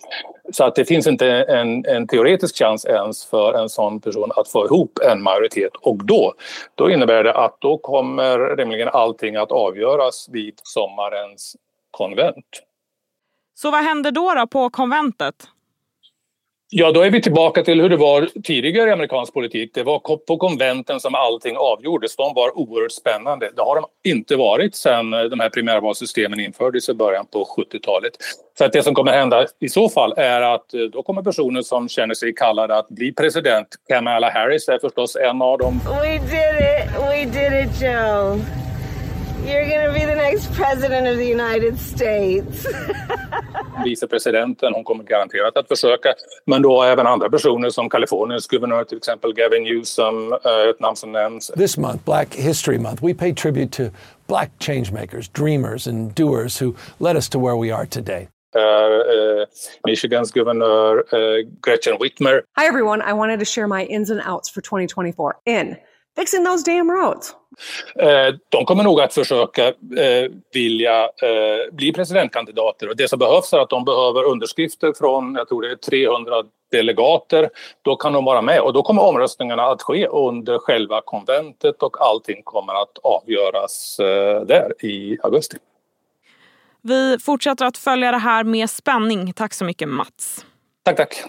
Så 0.53 0.65
att 0.65 0.75
det 0.75 0.85
finns 0.85 1.07
inte 1.07 1.27
en, 1.29 1.85
en, 1.87 2.07
teoretisk 2.07 2.59
chans 2.59 2.85
ens 2.87 3.25
för 3.25 3.53
en 3.53 3.69
sån 3.69 4.01
person 4.01 4.33
att 4.37 4.49
få 4.49 4.65
ihop 4.65 4.99
en 4.99 5.23
majoritet 5.23 5.73
och 5.81 6.05
då, 6.05 6.35
då 6.75 6.91
innebär 6.91 7.25
det 7.25 7.35
att 7.35 7.57
då 7.61 7.79
kommer 7.79 8.57
rimligen 8.57 8.89
allting 8.89 9.37
att 9.37 9.53
avgöras 9.53 10.29
vid 10.33 10.55
sommarens 10.63 11.57
konvent. 11.91 12.63
Så 13.55 13.71
vad 13.71 13.85
händer 13.85 14.11
då, 14.11 14.35
då 14.35 14.47
på 14.47 14.71
konventet? 14.71 15.35
Ja, 16.71 16.93
då 16.93 17.01
är 17.01 17.11
vi 17.11 17.23
tillbaka 17.23 17.63
till 17.63 17.81
hur 17.81 17.89
det 17.89 17.97
var 17.97 18.29
tidigare 18.43 18.89
i 18.89 18.93
amerikansk 18.93 19.35
politik. 19.35 19.71
Det 19.75 19.83
var 19.83 19.99
på 20.27 20.37
konventen 20.37 21.01
som 21.01 21.15
allting 21.15 21.57
avgjordes. 21.57 22.17
De 22.17 22.35
var 22.35 22.59
oerhört 22.59 22.93
spännande. 22.93 23.51
Det 23.57 23.63
har 23.63 23.77
de 23.77 24.11
inte 24.11 24.37
varit 24.37 24.77
sedan 24.77 25.13
eh, 25.13 25.23
de 25.23 25.41
här 25.41 25.49
primärvalssystemen 25.49 26.41
infördes 26.41 26.89
i 26.89 26.95
början 26.95 27.27
på 27.27 27.45
70-talet. 27.57 28.13
Så 28.59 28.65
att 28.65 28.73
det 28.73 28.83
som 28.83 28.95
kommer 28.95 29.13
hända 29.13 29.47
i 29.61 29.69
så 29.69 29.89
fall 29.89 30.15
är 30.17 30.43
att 30.43 30.75
eh, 30.75 30.81
då 30.81 31.03
kommer 31.03 31.23
personer 31.23 31.63
som 31.63 31.89
känner 31.89 32.15
sig 32.15 32.35
kallade 32.35 32.77
att 32.77 32.89
bli 32.89 33.13
president. 33.13 33.69
Kamala 33.89 34.31
Harris 34.31 34.69
är 34.69 34.79
förstås 34.79 35.17
en 35.17 35.43
av 35.43 35.59
dem. 35.59 35.81
We 36.03 36.13
did 36.13 36.21
it! 36.21 36.93
We 37.01 37.41
did 37.41 37.69
it, 37.69 37.83
Joe! 37.83 38.64
You're 39.47 39.69
gonna 39.69 39.93
be 39.93 40.07
the 40.07 40.15
next 40.15 40.53
president 40.55 41.07
of 41.07 41.17
the 41.17 41.27
United 41.27 41.79
States. 41.79 42.67
Vicepresidenten, 43.85 44.75
hon 44.75 44.85
kommer 44.85 45.05
garanterat 45.05 45.57
att 45.57 45.69
försöka. 45.69 46.15
Men 46.47 46.63
då 46.63 46.83
även 46.83 47.07
andra 47.07 47.31
personer 47.31 47.71
som 47.71 47.89
Kaliforniens 47.89 48.47
guvernör, 48.47 48.85
till 48.85 48.99
exempel 48.99 49.35
Gavin 49.35 49.63
Newsom, 49.63 50.33
eh, 50.33 50.71
ett 50.71 50.81
namn 50.81 50.97
som 50.97 51.13
nämns. 51.13 51.47
This 51.57 51.79
month, 51.79 52.05
Black 52.05 52.35
History 52.35 52.79
Month, 52.79 53.05
we 53.05 53.15
pay 53.15 53.35
tribute 53.35 53.85
to 53.85 53.97
black 54.27 54.51
changemakers, 54.59 55.33
dreamers 55.33 55.87
and 55.87 56.15
doers 56.15 56.63
who 56.63 56.75
led 56.99 57.17
us 57.17 57.29
to 57.29 57.39
where 57.39 57.57
we 57.57 57.75
are 57.75 57.87
today. 57.87 58.29
Uh, 58.57 58.61
uh, 58.61 59.47
Michigans 59.87 60.33
Governor 60.33 61.05
uh, 61.13 61.43
Gretchen 61.61 61.99
Whitmer. 61.99 62.43
Hi 62.57 62.67
everyone, 62.67 63.03
I 63.03 63.13
wanted 63.13 63.41
to 63.41 63.45
share 63.45 63.67
my 63.69 63.85
ins 63.85 64.11
and 64.11 64.21
outs 64.25 64.49
for 64.49 64.61
2024 64.61 65.41
in 65.45 65.77
fixing 66.17 66.45
those 66.45 66.65
damn 66.65 66.91
roads. 66.91 67.35
Eh, 67.99 68.35
de 68.49 68.65
kommer 68.65 68.85
nog 68.85 69.01
att 69.01 69.15
försöka 69.15 69.67
eh, 69.69 70.31
vilja 70.53 71.03
eh, 71.05 71.73
bli 71.73 71.93
presidentkandidater 71.93 72.89
och 72.89 72.97
det 72.97 73.09
som 73.09 73.19
behövs 73.19 73.53
är 73.53 73.59
att 73.59 73.71
de 73.71 73.85
behöver 73.85 74.25
underskrifter 74.25 74.93
från, 74.93 75.35
jag 75.35 75.49
tror 75.49 75.63
det 75.63 75.71
är 75.71 75.77
300 75.77 76.43
delegater. 76.71 77.51
Då 77.83 77.97
kan 77.97 78.13
de 78.13 78.25
vara 78.25 78.43
med 78.43 78.61
och 78.61 78.73
då 78.73 78.83
kommer 78.83 79.03
omröstningarna 79.03 79.63
att 79.63 79.83
ske 79.83 80.07
under 80.07 80.59
själva 80.59 81.01
konventet 81.05 81.83
och 81.83 82.01
allting 82.01 82.43
kommer 82.45 82.75
att 82.83 82.99
avgöras 83.03 83.97
där 84.47 84.85
i 84.85 85.19
augusti. 85.23 85.57
Vi 86.83 87.19
fortsätter 87.19 87.65
att 87.65 87.79
följa 87.79 88.11
det 88.11 88.19
här 88.19 88.45
med 88.45 88.71
spänning. 88.71 89.33
Tack 89.33 89.55
så 89.55 89.65
mycket 89.65 89.89
Mats. 89.89 90.45
Tack, 90.83 90.97
tack. 90.97 91.25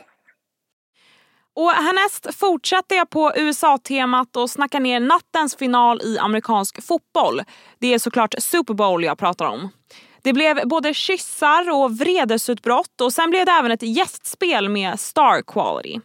Och 1.55 1.71
härnäst 1.71 2.39
fortsätter 2.39 2.95
jag 2.95 3.09
på 3.09 3.31
USA-temat 3.35 4.35
och 4.35 4.49
snackar 4.49 4.79
ner 4.79 4.99
nattens 4.99 5.55
final 5.55 6.01
i 6.03 6.17
amerikansk 6.19 6.83
fotboll. 6.83 7.41
Det 7.79 7.93
är 7.93 7.99
såklart 7.99 8.35
Super 8.37 8.73
Bowl 8.73 9.03
jag 9.03 9.17
pratar 9.17 9.45
om. 9.45 9.69
Det 10.21 10.33
blev 10.33 10.67
både 10.67 10.93
kyssar 10.93 11.69
och 11.71 11.97
vredesutbrott 11.99 13.01
och 13.01 13.13
sen 13.13 13.29
blev 13.29 13.45
det 13.45 13.51
även 13.51 13.71
ett 13.71 13.81
gästspel 13.81 14.69
med 14.69 14.99
star 14.99 15.41
quality. 15.41 15.99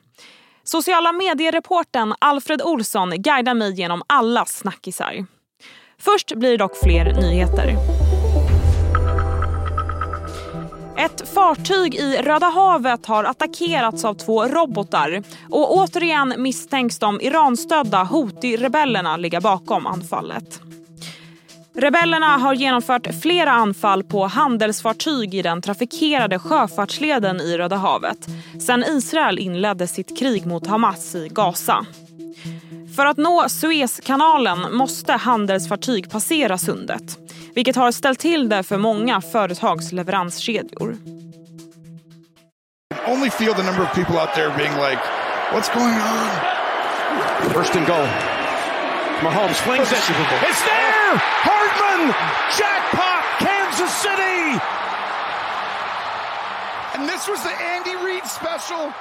Sociala 0.64 1.12
mediereporten 1.12 2.14
Alfred 2.19 2.62
Olsson 2.62 3.11
guidar 3.11 3.54
mig 3.54 3.75
genom 3.75 4.02
alla 4.07 4.47
snackisar. 4.47 5.26
Först 5.99 6.33
blir 6.35 6.50
det 6.50 6.57
dock 6.57 6.76
fler 6.76 7.04
nyheter. 7.04 8.00
Ett 11.00 11.28
fartyg 11.35 11.95
i 11.95 12.16
Röda 12.16 12.47
havet 12.47 13.07
har 13.07 13.25
attackerats 13.25 14.04
av 14.04 14.14
två 14.14 14.45
robotar 14.45 15.23
och 15.50 15.76
återigen 15.76 16.35
misstänks 16.38 16.99
de 16.99 17.21
Iranstödda 17.21 18.04
Houthi-rebellerna 18.04 19.16
ligga 19.16 19.40
bakom 19.40 19.87
anfallet. 19.87 20.61
Rebellerna 21.75 22.26
har 22.26 22.54
genomfört 22.54 23.09
flera 23.23 23.52
anfall 23.52 24.04
på 24.04 24.26
handelsfartyg 24.26 25.35
i 25.35 25.42
den 25.42 25.62
trafikerade 25.62 26.38
sjöfartsleden 26.38 27.40
i 27.40 27.59
Röda 27.59 27.76
havet 27.76 28.28
sedan 28.61 28.85
Israel 28.85 29.38
inledde 29.38 29.87
sitt 29.87 30.19
krig 30.19 30.47
mot 30.47 30.66
Hamas 30.66 31.14
i 31.14 31.28
Gaza. 31.28 31.87
För 32.97 33.07
att 33.07 33.16
nå 33.16 33.49
Suezkanalen 33.49 34.76
måste 34.76 35.12
handelsfartyg 35.12 36.11
passera 36.11 36.59
sundet 36.59 37.19
vilket 37.54 37.76
har 37.76 37.92
ställt 37.92 38.19
till 38.19 38.49
det 38.49 38.62
för 38.62 38.78
många 38.78 39.21
företags 39.21 39.92
leveranskedjor. 39.92 40.97
Only 43.07 43.30
feel 43.30 43.54
the 43.54 43.62
number 43.62 43.83
of 43.83 43.92
people 43.95 44.16
out 44.21 44.35
there 44.35 44.50
being 44.57 44.75
like, 44.76 45.00
what's 45.52 45.69
going 45.75 45.95
on? 45.95 46.28
First 47.54 47.76
and 47.76 47.87
goal. 47.87 48.07
Mahomes 49.23 49.61
flings 49.61 49.92
it. 49.92 49.99
It's 49.99 50.62
there! 50.64 51.16
Hardman! 51.49 52.14
Jackpot! 52.59 53.23
Kansas 53.38 53.92
City! 54.02 54.61
And 56.95 57.09
this 57.09 57.28
was 57.28 57.42
the 57.42 57.54
Andy 57.75 57.97
Reid 58.07 58.26
special. 58.26 58.92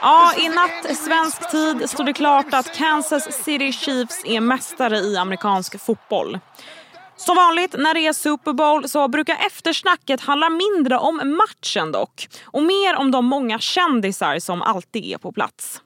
Ja, 0.00 0.32
i 0.36 0.48
natt 0.48 0.96
svensk 0.96 1.50
tid 1.50 1.90
stod 1.90 2.06
det 2.06 2.12
klart 2.12 2.54
att 2.54 2.74
Kansas 2.74 3.44
City 3.44 3.72
Chiefs 3.72 4.24
är 4.24 4.40
mästare 4.40 4.96
i 4.98 5.16
amerikansk 5.16 5.80
fotboll. 5.80 6.38
Som 7.16 7.36
vanligt 7.36 7.74
när 7.78 7.94
det 7.94 8.06
är 8.06 8.12
Super 8.12 8.52
Bowl 8.52 8.88
så 8.88 9.08
brukar 9.08 9.36
eftersnacket 9.46 10.20
handla 10.20 10.48
mindre 10.48 10.98
om 10.98 11.16
matchen 11.16 11.92
dock 11.92 12.28
och 12.44 12.62
mer 12.62 12.96
om 12.96 13.10
de 13.10 13.24
många 13.26 13.58
kändisar 13.58 14.38
som 14.38 14.62
alltid 14.62 15.04
är 15.04 15.18
på 15.18 15.32
plats. 15.32 15.82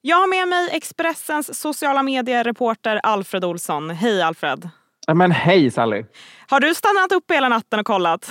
Jag 0.00 0.16
har 0.16 0.26
med 0.26 0.48
mig 0.48 0.68
Expressens 0.72 1.60
sociala 1.60 2.02
mediereporter 2.02 3.00
Alfred 3.02 3.44
Olsson. 3.44 3.90
Hej 3.90 4.22
Alfred! 4.22 4.68
Men 5.14 5.32
hej 5.32 5.70
Sally! 5.70 6.04
Har 6.48 6.60
du 6.60 6.74
stannat 6.74 7.12
upp 7.12 7.30
hela 7.30 7.48
natten 7.48 7.80
och 7.80 7.86
kollat? 7.86 8.30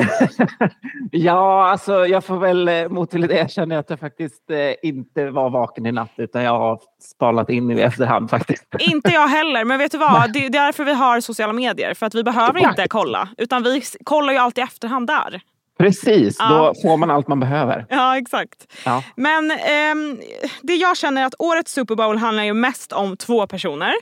ja, 1.10 1.70
alltså 1.70 2.06
jag 2.06 2.24
får 2.24 2.38
väl 2.38 2.68
eh, 2.68 2.88
mot 2.88 3.10
till 3.10 3.20
det 3.20 3.34
erkänna 3.34 3.78
att 3.78 3.90
jag 3.90 4.00
faktiskt 4.00 4.50
eh, 4.50 4.88
inte 4.88 5.30
var 5.30 5.50
vaken 5.50 5.86
i 5.86 5.92
natt 5.92 6.12
utan 6.16 6.42
jag 6.42 6.58
har 6.58 6.80
spalat 7.00 7.50
in 7.50 7.70
i 7.70 7.80
efterhand 7.80 8.30
faktiskt. 8.30 8.66
Inte 8.78 9.10
jag 9.10 9.28
heller, 9.28 9.64
men 9.64 9.78
vet 9.78 9.92
du 9.92 9.98
vad? 9.98 10.32
Det 10.32 10.46
är 10.46 10.50
därför 10.50 10.84
vi 10.84 10.92
har 10.92 11.20
sociala 11.20 11.52
medier. 11.52 11.94
För 11.94 12.06
att 12.06 12.14
vi 12.14 12.22
behöver 12.22 12.68
inte 12.68 12.88
kolla, 12.88 13.28
utan 13.38 13.62
vi 13.62 13.82
kollar 14.04 14.32
ju 14.32 14.38
alltid 14.38 14.62
i 14.62 14.64
efterhand 14.64 15.06
där. 15.06 15.40
Precis, 15.78 16.36
ja. 16.38 16.48
då 16.48 16.74
får 16.82 16.96
man 16.96 17.10
allt 17.10 17.28
man 17.28 17.40
behöver. 17.40 17.86
Ja, 17.88 18.18
exakt. 18.18 18.72
Ja. 18.84 19.02
Men 19.16 19.50
eh, 19.50 20.18
det 20.62 20.74
jag 20.74 20.96
känner 20.96 21.22
är 21.22 21.26
att 21.26 21.34
årets 21.38 21.72
Super 21.72 21.94
Bowl 21.94 22.18
handlar 22.18 22.44
ju 22.44 22.54
mest 22.54 22.92
om 22.92 23.16
två 23.16 23.46
personer. 23.46 23.92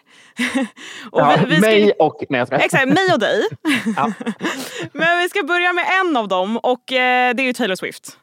och 1.10 1.20
ja, 1.20 1.34
vi, 1.40 1.46
vi 1.46 1.56
ska... 1.56 1.66
mig 1.66 1.92
och... 1.92 2.24
Nej, 2.28 2.38
jag 2.38 2.46
ska... 2.46 2.56
Exakt, 2.56 2.88
mig 2.88 3.12
och 3.12 3.18
dig. 3.18 3.42
Men 4.92 5.18
vi 5.18 5.28
ska 5.28 5.42
börja 5.42 5.72
med 5.72 5.84
en 6.00 6.16
av 6.16 6.28
dem 6.28 6.56
och 6.56 6.92
eh, 6.92 7.34
det 7.34 7.42
är 7.42 7.46
ju 7.46 7.52
Taylor 7.52 7.76
Swift. 7.76 8.18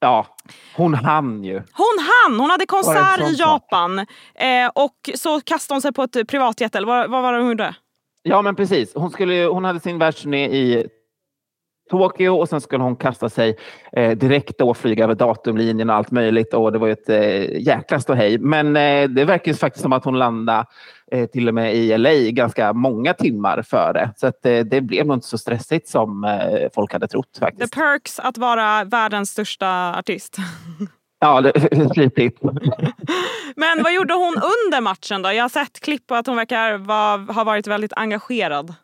Ja, 0.00 0.26
hon 0.76 0.94
hann 0.94 1.44
ju. 1.44 1.54
Hon 1.54 1.98
hann! 1.98 2.40
Hon 2.40 2.50
hade 2.50 2.66
konsert 2.66 3.20
i 3.20 3.34
Japan 3.34 3.98
eh, 3.98 4.70
och 4.74 5.10
så 5.14 5.40
kastade 5.40 5.74
hon 5.74 5.82
sig 5.82 5.92
på 5.92 6.02
ett 6.02 6.28
privatjet. 6.28 6.74
Eller 6.74 6.86
vad, 6.86 7.10
vad 7.10 7.22
var 7.22 7.32
det 7.32 7.38
hon 7.38 7.48
gjorde? 7.48 7.74
Ja, 8.22 8.42
men 8.42 8.56
precis. 8.56 8.92
Hon, 8.94 9.10
skulle, 9.10 9.44
hon 9.44 9.64
hade 9.64 9.80
sin 9.80 9.98
världsturné 9.98 10.46
i 10.46 10.86
Tokyo 11.90 12.30
och 12.30 12.48
sen 12.48 12.60
skulle 12.60 12.84
hon 12.84 12.96
kasta 12.96 13.28
sig 13.28 13.56
eh, 13.92 14.10
direkt 14.10 14.60
och 14.60 14.76
flyga 14.76 15.04
över 15.04 15.14
datumlinjen 15.14 15.90
och 15.90 15.96
allt 15.96 16.10
möjligt 16.10 16.54
och 16.54 16.72
det 16.72 16.78
var 16.78 16.88
ett 16.88 17.08
eh, 17.08 17.60
jäkla 17.60 18.00
ståhej. 18.00 18.38
Men 18.38 18.76
eh, 18.76 19.08
det 19.08 19.24
verkar 19.24 19.52
faktiskt 19.52 19.82
som 19.82 19.92
att 19.92 20.04
hon 20.04 20.18
landade 20.18 20.64
eh, 21.12 21.26
till 21.26 21.48
och 21.48 21.54
med 21.54 21.74
i 21.74 21.98
LA 21.98 22.10
ganska 22.30 22.72
många 22.72 23.14
timmar 23.14 23.62
före. 23.62 24.10
Så 24.16 24.26
att, 24.26 24.46
eh, 24.46 24.58
det 24.58 24.80
blev 24.80 25.06
nog 25.06 25.16
inte 25.16 25.26
så 25.26 25.38
stressigt 25.38 25.88
som 25.88 26.24
eh, 26.24 26.68
folk 26.74 26.92
hade 26.92 27.08
trott 27.08 27.38
faktiskt. 27.40 27.72
The 27.72 27.80
perks 27.80 28.18
att 28.18 28.38
vara 28.38 28.84
världens 28.84 29.30
största 29.30 29.94
artist. 29.98 30.36
Ja, 31.18 31.52
flitigt. 31.94 32.42
Men 33.56 33.82
vad 33.82 33.94
gjorde 33.94 34.14
hon 34.14 34.34
under 34.34 34.80
matchen 34.80 35.22
då? 35.22 35.32
Jag 35.32 35.44
har 35.44 35.48
sett 35.48 35.80
klipp 35.80 36.06
på 36.06 36.14
att 36.14 36.26
hon 36.26 36.36
verkar 36.36 36.78
va, 36.78 37.16
ha 37.16 37.44
varit 37.44 37.66
väldigt 37.66 37.92
engagerad. 37.92 38.74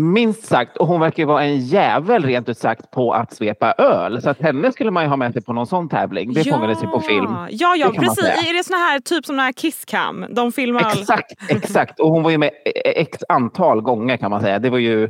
Minst 0.00 0.44
sagt. 0.44 0.76
Och 0.76 0.86
hon 0.86 1.00
verkar 1.00 1.26
vara 1.26 1.44
en 1.44 1.58
jävel 1.58 2.24
rent 2.24 2.48
ut 2.48 2.58
sagt 2.58 2.90
på 2.90 3.12
att 3.12 3.32
svepa 3.32 3.72
öl. 3.72 4.22
Så 4.22 4.30
att 4.30 4.40
henne 4.40 4.72
skulle 4.72 4.90
man 4.90 5.02
ju 5.02 5.08
ha 5.08 5.16
med 5.16 5.32
sig 5.32 5.42
på 5.42 5.52
någon 5.52 5.66
sån 5.66 5.88
tävling. 5.88 6.32
Det 6.32 6.46
ja. 6.46 6.54
fångades 6.54 6.82
ju 6.82 6.86
på 6.86 7.00
film. 7.00 7.36
Ja, 7.50 7.76
ja 7.76 7.92
precis. 7.96 8.24
Är 8.24 8.56
det 8.58 8.64
såna 8.64 8.78
här, 8.78 9.00
typ 9.00 9.26
som 9.26 9.36
den 9.36 9.44
här 9.44 9.52
Kisscam? 9.52 10.24
De 10.30 10.52
filmar 10.52 10.80
Exakt, 10.80 11.32
exakt. 11.48 12.00
Och 12.00 12.10
hon 12.10 12.22
var 12.22 12.30
ju 12.30 12.38
med 12.38 12.50
x 12.84 13.18
antal 13.28 13.80
gånger 13.80 14.16
kan 14.16 14.30
man 14.30 14.40
säga. 14.40 14.58
Det 14.58 14.70
var 14.70 14.78
ju 14.78 15.08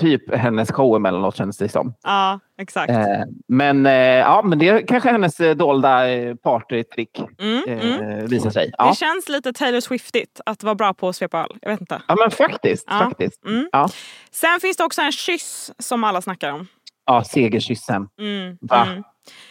typ 0.00 0.34
hennes 0.34 0.72
show 0.72 0.96
emellanåt 0.96 1.36
känns 1.36 1.58
det 1.58 1.68
som. 1.68 1.94
Ja, 2.02 2.40
exakt. 2.58 2.90
Eh, 2.90 3.22
men, 3.48 3.86
eh, 3.86 3.92
ja, 3.92 4.42
men 4.44 4.58
det 4.58 4.68
är 4.68 4.86
kanske 4.86 5.10
hennes 5.10 5.36
dolda 5.56 6.02
partytrick 6.42 7.22
mm, 7.38 7.80
mm. 7.80 8.26
visar 8.26 8.50
sig. 8.50 8.70
Ja. 8.78 8.88
Det 8.88 8.96
känns 8.96 9.28
lite 9.28 9.52
Taylor 9.52 9.80
Swiftigt 9.80 10.40
att 10.46 10.62
vara 10.62 10.74
bra 10.74 10.94
på 10.94 11.08
att 11.08 11.16
svepa 11.16 11.38
öl. 11.38 11.58
Jag 11.62 11.70
vet 11.70 11.80
inte. 11.80 12.02
Ja, 12.08 12.16
men 12.18 12.30
faktiskt. 12.30 12.84
Ja. 12.90 12.98
faktiskt. 12.98 13.44
Mm. 13.44 13.68
Ja. 13.72 13.88
Sen 14.30 14.60
finns 14.60 14.76
det 14.76 14.84
också 14.84 15.02
en 15.02 15.12
kyss 15.12 15.72
som 15.78 16.04
alla 16.04 16.22
snackar 16.22 16.52
om. 16.52 16.66
Ja, 17.06 17.24
segerkyssen. 17.24 18.08
Mm, 18.18 18.58
Va? 18.60 18.86
Mm. 18.90 19.02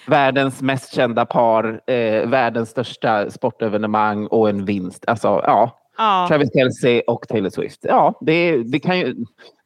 Världens 0.08 0.62
mest 0.62 0.96
kända 0.96 1.25
par, 1.25 1.82
eh, 1.88 2.29
världens 2.29 2.70
största 2.70 3.29
sportevenemang 3.32 4.27
och 4.27 4.50
en 4.50 4.65
vinst. 4.65 5.03
Alltså, 5.08 5.27
ja. 5.27 5.78
Ja. 6.00 6.25
Travis 6.27 6.53
Kelce 6.53 7.01
och 7.08 7.27
Taylor 7.27 7.50
Swift. 7.50 7.79
Ja, 7.82 8.13
det, 8.22 8.63
det, 8.63 8.79
kan 8.79 9.00
ju, 9.00 9.15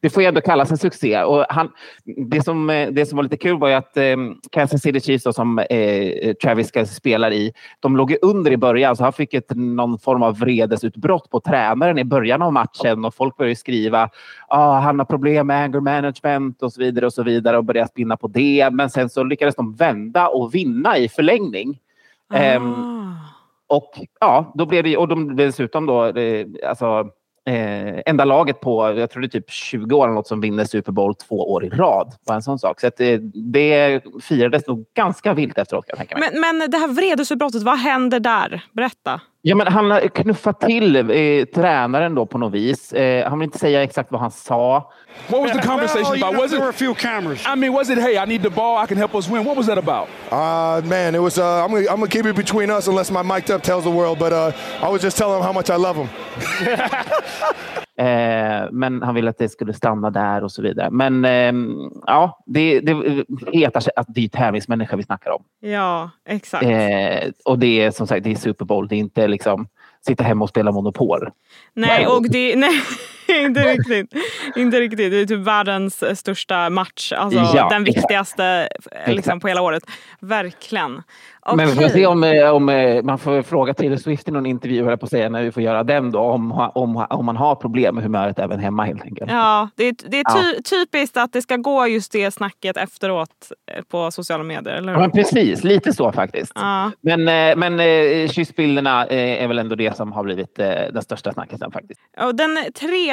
det 0.02 0.10
får 0.10 0.22
ju 0.22 0.26
ändå 0.26 0.40
kallas 0.40 0.70
en 0.70 0.78
succé. 0.78 1.22
Och 1.22 1.44
han, 1.48 1.70
det, 2.04 2.42
som, 2.42 2.66
det 2.92 3.06
som 3.06 3.16
var 3.16 3.22
lite 3.22 3.36
kul 3.36 3.58
var 3.58 3.68
ju 3.68 3.74
att 3.74 3.96
eh, 3.96 4.16
Kansas 4.50 4.82
City 4.82 5.00
Chiefs, 5.00 5.24
då, 5.24 5.32
som 5.32 5.58
eh, 5.58 6.34
Travis 6.34 6.72
Kelce 6.74 6.94
spelar 6.94 7.32
i, 7.32 7.52
de 7.80 7.96
låg 7.96 8.16
under 8.22 8.50
i 8.50 8.56
början 8.56 8.96
så 8.96 9.04
han 9.04 9.12
fick 9.12 9.34
ett, 9.34 9.50
någon 9.54 9.98
form 9.98 10.22
av 10.22 10.38
vredesutbrott 10.38 11.30
på 11.30 11.40
tränaren 11.40 11.98
i 11.98 12.04
början 12.04 12.42
av 12.42 12.52
matchen 12.52 13.04
och 13.04 13.14
folk 13.14 13.36
började 13.36 13.56
skriva 13.56 14.10
ah, 14.48 14.80
han 14.80 14.98
har 14.98 15.06
problem 15.06 15.46
med 15.46 15.64
anger 15.64 15.80
management 15.80 16.62
och 16.62 16.72
så 16.72 16.80
vidare 16.80 17.06
och 17.06 17.12
så 17.12 17.22
vidare 17.22 17.58
och 17.58 17.64
började 17.64 17.88
spinna 17.88 18.16
på 18.16 18.28
det. 18.28 18.68
Men 18.72 18.90
sen 18.90 19.10
så 19.10 19.24
lyckades 19.24 19.54
de 19.54 19.74
vända 19.74 20.28
och 20.28 20.54
vinna 20.54 20.98
i 20.98 21.08
förlängning. 21.08 21.80
Ah. 22.28 22.56
Um, 22.56 23.14
och 23.76 23.90
ja, 24.20 24.52
då 24.54 24.66
blev 24.66 24.84
det, 24.84 24.96
och 24.96 25.08
de 25.08 25.36
dessutom 25.36 25.86
då, 25.86 26.12
det, 26.12 26.46
alltså, 26.66 27.10
eh, 27.46 28.00
enda 28.06 28.24
laget 28.24 28.60
på, 28.60 28.94
jag 28.98 29.10
tror 29.10 29.20
det 29.20 29.26
är 29.26 29.40
typ 29.40 29.50
20 29.50 29.96
år 29.96 30.08
något 30.08 30.26
som 30.26 30.40
vinner 30.40 30.64
Super 30.64 30.92
Bowl 30.92 31.14
två 31.14 31.52
år 31.52 31.64
i 31.64 31.68
rad. 31.68 32.14
Bara 32.26 32.34
en 32.34 32.42
sån 32.42 32.58
sak. 32.58 32.80
Så 32.80 32.86
att 32.86 32.96
det, 32.96 33.18
det 33.52 34.02
firades 34.22 34.66
nog 34.66 34.84
ganska 34.94 35.34
vilt 35.34 35.58
efteråt 35.58 35.86
kan 35.86 35.92
jag 35.92 35.98
tänka 35.98 36.18
mig. 36.18 36.30
Men, 36.32 36.58
men 36.58 36.70
det 36.70 36.78
här 36.78 36.88
vredesutbrottet, 36.88 37.62
vad 37.62 37.78
händer 37.78 38.20
där? 38.20 38.64
Berätta. 38.72 39.20
Ja, 39.46 39.54
men 39.54 39.66
han 39.66 40.08
knuffat 40.08 40.60
till 40.60 40.96
eh, 40.96 41.44
tränaren 41.44 42.14
då 42.14 42.26
på 42.26 42.38
något 42.38 42.52
vis. 42.52 42.92
Eh, 42.92 43.28
han 43.28 43.38
vill 43.38 43.46
inte 43.46 43.58
säga 43.58 43.82
exakt 43.82 44.12
vad 44.12 44.20
han 44.20 44.30
sa. 44.30 44.92
What 45.28 45.42
was 45.42 45.52
the 45.52 45.68
conversation 45.68 46.12
well, 46.12 46.24
about? 46.24 46.36
Was 46.36 46.44
it? 46.44 46.50
There 46.50 46.60
were 46.60 46.70
a 46.70 46.72
few 46.72 46.94
cameras. 46.94 47.46
I 47.46 47.56
mean, 47.56 47.72
was 47.72 47.90
it? 47.90 47.98
Hey, 47.98 48.16
I 48.16 48.26
need 48.26 48.42
the 48.42 48.50
ball. 48.50 48.84
I 48.84 48.86
can 48.86 48.96
help 48.96 49.14
us 49.14 49.28
win. 49.28 49.44
What 49.44 49.56
was 49.56 49.66
that 49.66 49.78
about? 49.78 50.08
Uh, 50.30 50.88
man, 50.88 51.14
it 51.14 51.22
was. 51.22 51.38
Uh, 51.38 51.64
I'm 51.64 51.70
gonna, 51.70 51.90
I'm 51.90 51.96
gonna 51.96 52.08
keep 52.08 52.26
it 52.26 52.36
between 52.36 52.70
us 52.70 52.88
unless 52.88 53.10
my 53.10 53.22
mic'd 53.22 53.50
up 53.50 53.62
tells 53.62 53.84
the 53.84 53.90
world. 53.90 54.18
But 54.18 54.32
uh, 54.32 54.52
I 54.82 54.88
was 54.88 55.02
just 55.02 55.18
telling 55.18 55.36
him 55.38 55.44
how 55.44 55.52
much 55.52 55.70
I 55.70 55.76
love 55.76 55.96
him. 55.96 56.08
eh, 57.98 58.70
men 58.72 59.02
han 59.02 59.14
ville 59.14 59.30
att 59.30 59.38
det 59.38 59.48
skulle 59.48 59.72
stanna 59.72 60.10
där 60.10 60.44
och 60.44 60.52
så 60.52 60.62
vidare. 60.62 60.90
Men 60.90 61.24
eh, 61.24 61.52
ja, 62.06 62.42
det, 62.46 62.80
det 62.80 63.04
heter 63.52 63.80
sig 63.80 63.92
att 63.96 64.06
det 64.08 64.24
är 64.24 64.28
tävlingsmänniska 64.28 64.96
vi 64.96 65.02
snackar 65.02 65.30
om. 65.30 65.42
Ja, 65.60 66.10
exakt. 66.28 66.64
Eh, 66.64 67.30
och 67.44 67.58
det 67.58 67.80
är 67.80 67.90
som 67.90 68.06
sagt, 68.06 68.24
det 68.24 68.30
är 68.30 68.36
Super 68.36 68.64
Bowl. 68.64 68.88
Det 68.88 68.94
är 68.94 68.98
inte 68.98 69.28
liksom 69.28 69.68
sitta 70.06 70.24
hemma 70.24 70.44
och 70.44 70.48
spela 70.48 70.72
Monopol. 70.72 71.28
Nej, 71.74 72.06
och 72.06 72.30
det, 72.30 72.56
nej 72.56 72.82
inte 73.40 73.60
riktigt. 73.60 74.14
Inte 74.56 74.80
riktigt. 74.80 75.10
Det 75.10 75.20
är 75.20 75.26
typ 75.26 75.46
världens 75.46 76.18
största 76.18 76.70
match. 76.70 77.12
Alltså 77.12 77.56
ja, 77.56 77.68
den 77.68 77.84
viktigaste 77.84 78.68
liksom, 79.06 79.40
på 79.40 79.48
hela 79.48 79.62
året. 79.62 79.82
Verkligen. 80.20 81.02
Okay. 81.46 81.56
Men 81.56 81.68
vi 81.68 81.74
får 81.74 81.88
se 81.88 82.06
om, 82.06 82.24
eh, 82.24 82.50
om 82.50 82.68
eh, 82.68 83.02
man 83.02 83.18
får 83.18 83.42
fråga 83.42 83.74
Taylor 83.74 83.96
Swift 83.96 84.28
i 84.28 84.30
någon 84.30 84.46
intervju 84.46 84.96
på 84.96 85.06
säga 85.06 85.28
när 85.28 85.42
vi 85.42 85.52
får 85.52 85.62
göra 85.62 85.84
den 85.84 86.10
då 86.10 86.20
om, 86.20 86.52
om, 86.52 87.06
om 87.10 87.24
man 87.24 87.36
har 87.36 87.54
problem 87.54 87.94
med 87.94 88.04
humöret 88.04 88.38
även 88.38 88.60
hemma 88.60 88.84
helt 88.84 89.02
enkelt. 89.02 89.30
Ja, 89.30 89.68
det 89.74 89.84
är, 89.84 89.94
det 90.08 90.20
är 90.20 90.24
ty, 90.24 90.54
ja. 90.56 90.62
typiskt 90.70 91.16
att 91.16 91.32
det 91.32 91.42
ska 91.42 91.56
gå 91.56 91.86
just 91.86 92.12
det 92.12 92.30
snacket 92.30 92.76
efteråt 92.76 93.52
eh, 93.72 93.82
på 93.82 94.10
sociala 94.10 94.44
medier. 94.44 94.74
Eller? 94.74 94.92
Ja, 94.92 94.98
men 94.98 95.10
precis, 95.10 95.64
lite 95.64 95.92
så 95.92 96.12
faktiskt. 96.12 96.52
Ja. 96.54 96.90
Men, 97.00 97.24
men 97.58 97.78
kyssbilderna 98.28 99.06
är 99.06 99.48
väl 99.48 99.58
ändå 99.58 99.74
det 99.74 99.96
som 99.96 100.12
har 100.12 100.24
blivit 100.24 100.56
den 100.56 101.02
största 101.02 101.32
snackisen 101.32 101.72
faktiskt. 101.72 102.00
Och 102.20 102.34
den 102.34 102.58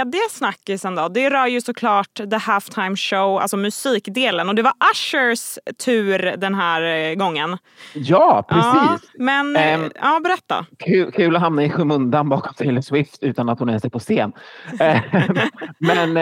tredje 0.02 0.22
snackisen 0.30 0.96
då, 0.96 1.08
det 1.08 1.30
rör 1.30 1.48
ju 1.48 1.62
såklart 1.62 2.14
the 2.14 2.38
halftime 2.38 2.96
show, 2.96 3.40
alltså 3.40 3.58
musikdelen. 3.58 4.50
Och 4.50 4.56
det 4.56 4.62
var 4.62 4.74
Ushers 4.94 5.60
tur 5.86 6.38
den 6.38 6.56
här 6.56 6.82
eh, 6.82 7.16
gången. 7.16 7.58
Ja, 7.94 8.46
precis. 8.50 9.10
Ja, 9.14 9.24
men, 9.24 9.46
um, 9.82 9.92
ja, 10.02 10.20
berätta. 10.24 10.66
Kul, 10.80 11.12
kul 11.12 11.36
att 11.36 11.42
hamna 11.42 11.64
i 11.64 11.70
skymundan 11.70 12.30
bakom 12.30 12.54
Taylor 12.54 12.82
Swift 12.82 13.18
utan 13.24 13.50
att 13.50 13.60
hon 13.60 13.70
ens 13.70 13.86
är 13.86 13.90
på 13.90 14.00
scen. 14.00 14.32
men, 15.80 16.14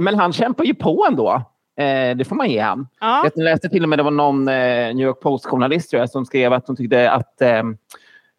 men 0.00 0.14
han 0.18 0.32
kämpar 0.32 0.64
ju 0.64 0.74
på 0.74 1.06
ändå. 1.08 1.42
det 2.16 2.28
får 2.28 2.36
man 2.36 2.50
ge 2.50 2.60
han. 2.60 2.88
Ja. 3.00 3.24
Jag 3.34 3.44
läste 3.44 3.68
till 3.68 3.82
och 3.82 3.88
med, 3.88 3.98
det 3.98 4.02
var 4.02 4.10
någon 4.10 4.44
New 4.44 5.06
York 5.06 5.20
Post-journalist 5.20 5.94
som 6.08 6.24
skrev 6.24 6.52
att 6.52 6.66
hon 6.66 6.76
tyckte 6.76 7.10
att 7.10 7.42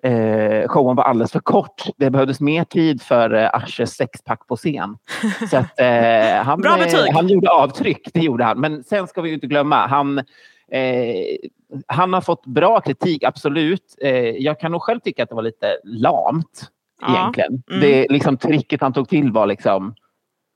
eh, 0.03 0.68
showen 0.68 0.96
var 0.96 1.03
alldeles 1.03 1.32
för 1.32 1.39
kort. 1.39 1.84
Det 1.98 2.10
behövdes 2.10 2.39
mer 2.39 2.63
tid 2.63 3.01
för 3.01 3.34
eh, 3.34 3.50
Aschers 3.53 3.89
sexpack 3.89 4.48
på 4.48 4.56
scen. 4.56 4.98
Så 5.50 5.58
att, 5.58 5.79
eh, 5.79 6.44
han, 6.44 6.62
Bra 6.62 6.77
betyg. 6.77 7.10
Eh, 7.10 7.15
han 7.15 7.27
gjorde 7.27 7.50
avtryck, 7.50 8.10
det 8.13 8.20
gjorde 8.20 8.44
han. 8.44 8.60
Men 8.60 8.84
sen 8.84 9.08
ska 9.08 9.22
vi 9.22 9.34
inte 9.34 9.48
glömma, 9.48 9.88
han, 9.88 10.18
eh, 10.72 11.36
han 11.88 12.13
har 12.13 12.22
fått 12.22 12.46
bra 12.46 12.82
kritik, 12.82 13.24
absolut. 13.24 13.96
Eh, 14.01 14.12
jag 14.20 14.60
kan 14.60 14.72
nog 14.72 14.82
själv 14.82 15.00
tycka 15.00 15.24
att 15.24 15.29
det 15.29 15.36
var 15.36 15.44
lite 15.44 15.77
lamt 15.84 16.72
ja. 17.01 17.18
egentligen. 17.18 17.63
Mm. 17.70 17.82
Det 17.82 18.08
liksom, 18.10 18.38
tricket 18.38 18.82
han 18.82 18.94
tog 18.94 19.10
till 19.10 19.32
var 19.32 19.48
liksom 19.48 19.96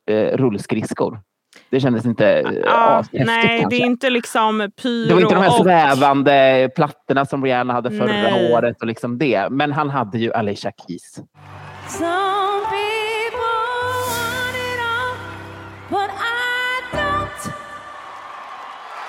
eh, 0.09 0.37
rullskridskor. 0.37 1.21
Det 1.69 1.79
kändes 1.79 2.05
inte 2.05 2.23
ja, 2.65 2.95
häftigt 2.97 3.25
Nej, 3.25 3.59
kanske. 3.59 3.77
det 3.77 3.83
är 3.83 3.85
inte 3.85 4.09
liksom 4.09 4.71
pyro 4.81 5.07
Det 5.07 5.13
var 5.13 5.21
inte 5.21 5.35
de 5.35 5.41
här 5.41 5.63
svävande 5.63 6.69
plattorna 6.75 7.25
som 7.25 7.43
Rihanna 7.43 7.73
hade 7.73 7.91
förra 7.91 8.05
nej. 8.05 8.53
året 8.53 8.81
och 8.81 8.87
liksom 8.87 9.17
det. 9.17 9.47
Men 9.51 9.71
han 9.71 9.89
hade 9.89 10.17
ju 10.17 10.33
Alicia 10.33 10.71
Keys. 10.87 11.19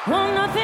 All, 0.06 0.34
nothing 0.34 0.63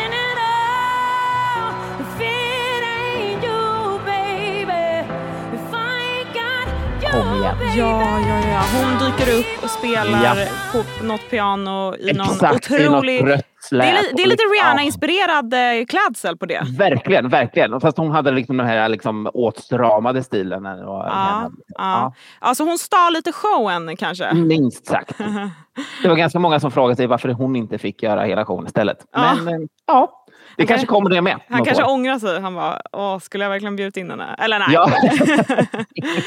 Ja, 7.77 8.21
ja, 8.29 8.49
ja. 8.49 8.63
Hon 8.75 9.09
dyker 9.09 9.39
upp 9.39 9.65
och 9.65 9.71
spelar 9.71 10.37
ja. 10.37 10.47
på 10.73 11.05
något 11.05 11.31
piano 11.31 11.97
i 11.97 12.13
någon 12.13 12.27
Exakt, 12.27 12.71
otrolig... 12.71 13.21
I 13.21 13.23
något 13.23 13.45
det 13.71 13.77
är, 13.77 14.17
det 14.17 14.23
är 14.23 14.27
lite 14.27 14.43
Rihanna-inspirerad 14.43 15.55
ja. 15.55 15.87
klädsel 15.89 16.37
på 16.37 16.47
det. 16.47 16.63
Verkligen, 16.79 17.29
verkligen. 17.29 17.81
Fast 17.81 17.99
hon 17.99 18.11
hade 18.11 18.31
liksom 18.31 18.57
den 18.57 18.67
här 18.67 18.89
liksom 18.89 19.31
åtstramade 19.35 20.23
stilen. 20.23 20.67
Och, 20.67 21.05
ja, 21.07 21.51
ja. 21.69 22.15
Alltså 22.39 22.65
hon 22.65 22.79
stal 22.79 23.13
lite 23.13 23.33
showen 23.33 23.97
kanske? 23.97 24.35
Minst 24.35 24.87
sagt. 24.87 25.19
det 26.03 26.09
var 26.09 26.17
ganska 26.17 26.39
många 26.39 26.61
som 26.61 26.71
frågade 26.71 26.97
sig 26.97 27.07
varför 27.07 27.29
hon 27.29 27.57
inte 27.57 27.79
fick 27.79 28.03
göra 28.03 28.25
hela 28.25 28.45
showen 28.45 28.67
istället. 28.67 29.07
Men 29.13 29.61
ja, 29.61 29.69
ja 29.87 30.20
det 30.61 30.67
kanske 30.67 30.87
kommer 30.87 31.11
det 31.11 31.23
med. 31.23 31.37
Han 31.49 31.65
kanske 31.65 31.85
år. 31.85 31.91
ångrar 31.91 32.19
sig. 32.19 32.41
Han 32.41 32.55
bara, 32.55 32.81
Åh, 32.93 33.19
skulle 33.19 33.45
jag 33.45 33.51
verkligen 33.51 33.77
bjudit 33.77 33.97
in 33.97 34.11
henne? 34.11 34.35
Eller 34.39 34.59
nej. 34.59 34.69
Ja. 34.71 34.91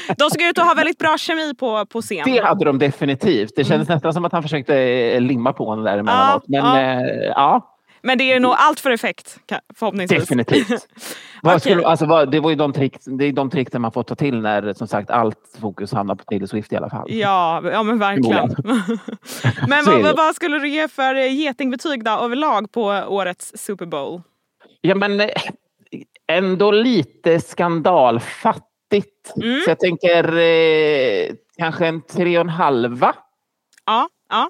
de 0.17 0.29
såg 0.29 0.41
ut 0.41 0.57
att 0.57 0.67
ha 0.67 0.73
väldigt 0.73 0.97
bra 0.97 1.17
kemi 1.17 1.53
på, 1.59 1.85
på 1.85 2.01
scen. 2.01 2.23
Det 2.25 2.43
hade 2.43 2.65
de 2.65 2.79
definitivt. 2.79 3.53
Det 3.55 3.63
kändes 3.63 3.89
mm. 3.89 3.95
nästan 3.95 4.13
som 4.13 4.25
att 4.25 4.31
han 4.31 4.43
försökte 4.43 4.75
eh, 4.75 5.21
limma 5.21 5.53
på 5.53 5.71
henne 5.71 5.83
där 5.83 5.97
emellanåt. 5.97 6.43
Men 6.47 6.65
ja. 6.65 6.79
Eh, 6.79 7.31
ja. 7.35 7.72
Men 8.03 8.17
det 8.17 8.31
är 8.31 8.39
nog 8.39 8.53
allt 8.57 8.79
för 8.79 8.91
effekt 8.91 9.39
förhoppningsvis. 9.75 10.19
Definitivt. 10.19 10.87
vad 11.41 11.61
skulle, 11.61 11.85
alltså, 11.87 12.05
vad, 12.05 12.31
det 12.31 12.39
var 12.39 12.49
ju 12.49 12.55
de 12.55 12.73
trick, 12.73 12.97
det 13.05 13.25
är 13.25 13.31
de 13.31 13.49
tricksen 13.49 13.81
man 13.81 13.91
får 13.91 14.03
ta 14.03 14.15
till 14.15 14.39
när 14.39 14.73
som 14.73 14.87
sagt 14.87 15.09
allt 15.09 15.57
fokus 15.61 15.91
hamnar 15.91 16.15
på 16.15 16.23
Taylor 16.23 16.47
Swift 16.47 16.73
i 16.73 16.75
alla 16.75 16.89
fall. 16.89 17.07
Ja, 17.11 17.61
ja 17.71 17.83
men 17.83 17.99
verkligen. 17.99 18.55
men 19.67 20.03
vad, 20.03 20.17
vad, 20.17 20.35
skulle 20.35 20.59
du 20.59 20.69
ge 20.69 20.87
för 20.87 21.15
getingbetyg 21.15 22.03
då, 22.03 22.11
överlag 22.11 22.71
på 22.71 22.83
årets 23.07 23.51
Super 23.55 23.85
Bowl? 23.85 24.21
Ja 24.81 24.95
men 24.95 25.21
eh, 25.21 25.29
ändå 26.27 26.71
lite 26.71 27.39
skandalfattigt. 27.39 29.33
Mm. 29.41 29.61
Så 29.61 29.69
jag 29.69 29.79
tänker 29.79 30.37
eh, 30.37 31.35
kanske 31.57 31.87
en 31.87 32.01
tre 32.01 32.37
och 32.37 32.41
en 32.41 32.49
halva. 32.49 33.15
Ja, 33.85 34.09
ja. 34.29 34.49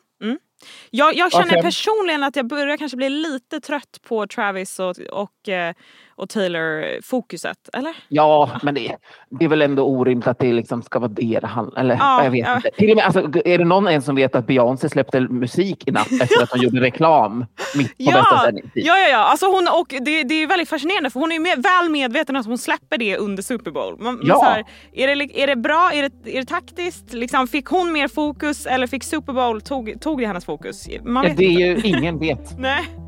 Jag, 0.89 1.15
jag 1.15 1.31
känner 1.31 1.45
okay. 1.45 1.61
personligen 1.61 2.23
att 2.23 2.35
jag 2.35 2.47
börjar 2.47 2.77
kanske 2.77 2.97
bli 2.97 3.09
lite 3.09 3.59
trött 3.59 3.99
på 4.07 4.27
Travis 4.27 4.79
och, 4.79 4.95
och 4.99 5.49
eh, 5.49 5.73
och 6.15 6.29
Taylor-fokuset, 6.29 7.69
eller? 7.73 7.95
Ja, 8.07 8.59
men 8.63 8.75
det, 8.75 8.95
det, 9.29 9.45
är 9.45 9.49
väl 9.49 9.61
ändå 9.61 9.83
orimligt 9.83 10.27
att 10.27 10.39
det 10.39 10.53
liksom 10.53 10.81
ska 10.81 10.99
vara 10.99 11.11
det 11.11 11.39
det 11.41 11.47
handlar 11.47 11.79
Eller 11.79 11.95
ja, 11.95 12.23
jag 12.23 12.31
vet 12.31 12.47
ja. 12.47 12.55
inte. 12.55 12.69
Till 12.77 12.89
och 12.89 12.95
med, 12.95 13.05
alltså, 13.05 13.19
är 13.45 13.57
det 13.57 13.65
någon 13.65 13.87
ens 13.87 14.05
som 14.05 14.15
vet 14.15 14.35
att 14.35 14.47
Beyoncé 14.47 14.89
släppte 14.89 15.19
musik 15.19 15.87
i 15.87 15.91
natt 15.91 16.11
efter 16.21 16.43
att 16.43 16.51
hon 16.51 16.61
gjorde 16.61 16.81
reklam 16.81 17.45
mitt 17.75 17.87
på 17.87 17.93
ja, 17.97 18.11
bästa 18.11 18.39
sändningstid? 18.39 18.83
Ja, 18.85 18.97
ja, 18.97 19.07
ja. 19.07 19.17
Alltså 19.17 19.45
hon, 19.45 19.67
och 19.79 19.87
det, 20.05 20.23
det 20.23 20.33
är 20.33 20.47
väldigt 20.47 20.69
fascinerande 20.69 21.09
för 21.09 21.19
hon 21.19 21.31
är 21.31 21.39
med, 21.39 21.63
väl 21.63 21.91
medveten 21.91 22.35
att 22.35 22.45
hon 22.45 22.57
släpper 22.57 22.97
det 22.97 23.17
under 23.17 23.43
Super 23.43 23.71
Bowl. 23.71 23.99
Man, 23.99 24.19
ja. 24.23 24.43
Här, 24.43 24.65
är, 24.93 25.15
det, 25.15 25.43
är 25.43 25.47
det 25.47 25.55
bra? 25.55 25.91
Är 25.93 26.01
det, 26.01 26.37
är 26.37 26.39
det 26.39 26.45
taktiskt? 26.45 27.13
Liksom, 27.13 27.47
fick 27.47 27.65
hon 27.65 27.91
mer 27.91 28.07
fokus 28.07 28.65
eller 28.65 28.87
fick 28.87 29.03
Super 29.03 29.33
Bowl, 29.33 29.61
tog, 29.61 30.01
tog 30.01 30.19
det 30.19 30.27
hennes 30.27 30.45
fokus? 30.45 30.87
Man 31.03 31.23
vet 31.23 31.37
det 31.37 31.45
är 31.45 31.71
inte. 31.71 31.87
ju 31.87 31.97
ingen 31.97 32.19
vet. 32.19 32.57
Nej. 32.59 33.02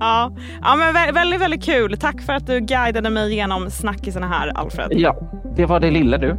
Ja, 0.00 0.32
ja 0.62 0.76
men 0.76 1.14
väldigt, 1.14 1.40
väldigt 1.40 1.64
kul. 1.64 1.96
Tack 1.96 2.22
för 2.22 2.32
att 2.32 2.46
du 2.46 2.60
guidade 2.60 3.10
mig 3.10 3.34
genom 3.34 3.70
snackisarna 3.70 4.28
här, 4.28 4.48
Alfred. 4.54 4.88
Ja, 4.90 5.16
det 5.56 5.66
var 5.66 5.80
det 5.80 5.90
lilla 5.90 6.18
du. 6.18 6.36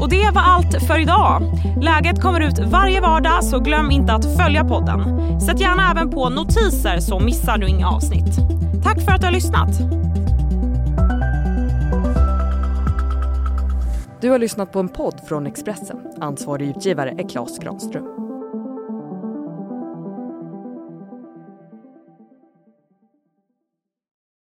Och 0.00 0.08
det 0.08 0.30
var 0.34 0.42
allt 0.42 0.82
för 0.86 0.98
idag. 0.98 1.42
Läget 1.82 2.22
kommer 2.22 2.40
ut 2.40 2.58
varje 2.58 3.00
vardag 3.00 3.44
så 3.44 3.58
glöm 3.58 3.90
inte 3.90 4.12
att 4.12 4.36
följa 4.36 4.64
podden. 4.64 5.00
Sätt 5.40 5.60
gärna 5.60 5.90
även 5.90 6.10
på 6.10 6.28
notiser 6.28 6.98
så 6.98 7.18
missar 7.18 7.58
du 7.58 7.66
inga 7.66 7.88
avsnitt. 7.88 8.36
Tack 8.84 9.00
för 9.04 9.12
att 9.12 9.20
du 9.20 9.26
har 9.26 9.32
lyssnat. 9.32 9.68
Du 14.20 14.30
har 14.30 14.38
lyssnat 14.38 14.72
på 14.72 14.80
en 14.80 14.88
podd 14.88 15.20
från 15.28 15.46
Expressen. 15.46 15.96
Ansvarig 16.20 16.68
utgivare 16.68 17.14
är 17.18 17.28
Klas 17.28 17.58
Granström. 17.58 18.25